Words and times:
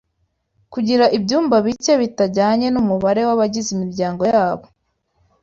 kugira 0.73 1.05
ibyumba 1.17 1.55
bike 1.67 1.93
bitajyanye 2.01 2.67
n’umubare 2.71 3.21
w’abagize 3.27 3.69
imiryango 3.73 4.23
yabo 4.33 4.65